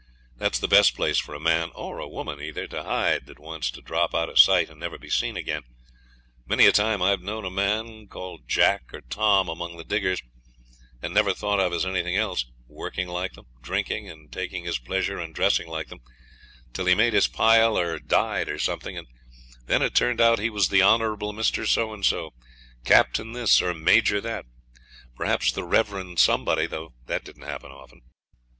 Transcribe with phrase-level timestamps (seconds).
[0.35, 3.83] That's the best place for a man, or woman either, to hide that wants to
[3.83, 5.61] drop out of sight and never be seen again.
[6.47, 10.19] Many a time I've known a man, called Jack or Tom among the diggers,
[11.03, 15.19] and never thought of as anything else, working like them, drinking and taking his pleasure
[15.19, 15.99] and dressing like them,
[16.73, 19.05] till he made his pile or died, or something, and
[19.67, 21.67] then it turned out he was the Honourable Mr.
[21.67, 22.33] So and So,
[22.85, 24.47] Captain This, or Major That;
[25.15, 28.01] perhaps the Reverend Somebody though that didn't happen often.